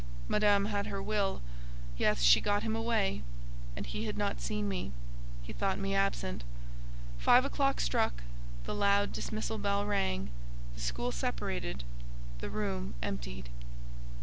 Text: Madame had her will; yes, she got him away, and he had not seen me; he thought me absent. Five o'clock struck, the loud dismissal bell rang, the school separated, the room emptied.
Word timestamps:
Madame 0.27 0.65
had 0.65 0.87
her 0.87 0.99
will; 0.99 1.43
yes, 1.95 2.23
she 2.23 2.41
got 2.41 2.63
him 2.63 2.75
away, 2.75 3.21
and 3.77 3.85
he 3.85 4.05
had 4.05 4.17
not 4.17 4.41
seen 4.41 4.67
me; 4.67 4.91
he 5.43 5.53
thought 5.53 5.77
me 5.77 5.93
absent. 5.93 6.43
Five 7.19 7.45
o'clock 7.45 7.79
struck, 7.79 8.23
the 8.63 8.73
loud 8.73 9.13
dismissal 9.13 9.59
bell 9.59 9.85
rang, 9.85 10.31
the 10.73 10.81
school 10.81 11.11
separated, 11.11 11.83
the 12.39 12.49
room 12.49 12.95
emptied. 13.03 13.49